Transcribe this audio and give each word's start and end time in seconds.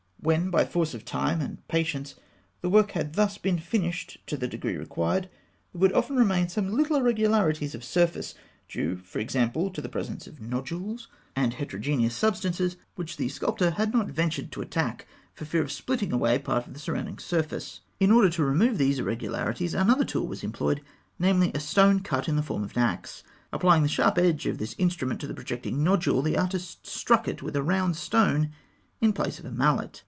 When, 0.23 0.51
by 0.51 0.65
force 0.65 0.93
of 0.93 1.03
time 1.03 1.41
and 1.41 1.67
patience, 1.67 2.13
the 2.61 2.69
work 2.69 2.91
had 2.91 3.13
thus 3.15 3.39
been 3.39 3.57
finished 3.57 4.19
to 4.27 4.37
the 4.37 4.47
degree 4.47 4.77
required, 4.77 5.23
there 5.73 5.79
would 5.79 5.93
often 5.93 6.15
remain 6.15 6.47
some 6.47 6.71
little 6.73 6.97
irregularities 6.97 7.73
of 7.73 7.83
surface, 7.83 8.35
due, 8.69 8.97
for 8.97 9.17
example, 9.17 9.71
to 9.71 9.81
the 9.81 9.89
presence 9.89 10.27
of 10.27 10.39
nodules 10.39 11.07
and 11.35 11.55
heterogeneous 11.55 12.13
substances, 12.15 12.75
which 12.93 13.17
the 13.17 13.29
sculptor 13.29 13.71
had 13.71 13.93
not 13.95 14.09
ventured 14.11 14.51
to 14.51 14.61
attack, 14.61 15.07
for 15.33 15.45
fear 15.45 15.63
of 15.63 15.71
splintering 15.71 16.13
away 16.13 16.37
part 16.37 16.67
of 16.67 16.75
the 16.75 16.79
surrounding 16.79 17.17
surface. 17.17 17.79
In 17.99 18.11
order 18.11 18.29
to 18.29 18.43
remove 18.45 18.77
these 18.77 18.99
irregularities, 18.99 19.73
another 19.73 20.05
tool 20.05 20.27
was 20.27 20.43
employed; 20.43 20.83
namely, 21.17 21.51
a 21.55 21.59
stone 21.59 21.99
cut 22.01 22.29
in 22.29 22.35
the 22.35 22.43
form 22.43 22.63
of 22.63 22.77
an 22.77 22.83
axe. 22.83 23.23
Applying 23.51 23.81
the 23.81 23.89
sharp 23.89 24.19
edge 24.19 24.45
of 24.45 24.59
this 24.59 24.75
instrument 24.77 25.19
to 25.21 25.25
the 25.25 25.33
projecting 25.33 25.83
nodule, 25.83 26.21
the 26.21 26.37
artist 26.37 26.85
struck 26.85 27.27
it 27.27 27.41
with 27.41 27.55
a 27.55 27.63
round 27.63 27.95
stone 27.95 28.51
in 29.01 29.13
place 29.13 29.39
of 29.39 29.45
a 29.45 29.51
mallet. 29.51 29.97